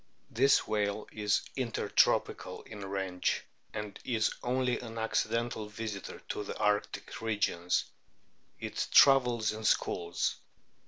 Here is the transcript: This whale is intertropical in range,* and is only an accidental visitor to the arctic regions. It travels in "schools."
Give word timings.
This 0.31 0.67
whale 0.67 1.07
is 1.11 1.43
intertropical 1.55 2.63
in 2.63 2.83
range,* 2.83 3.43
and 3.71 3.99
is 4.03 4.33
only 4.41 4.79
an 4.79 4.97
accidental 4.97 5.69
visitor 5.69 6.19
to 6.29 6.43
the 6.43 6.57
arctic 6.57 7.21
regions. 7.21 7.85
It 8.59 8.87
travels 8.89 9.51
in 9.51 9.63
"schools." 9.63 10.37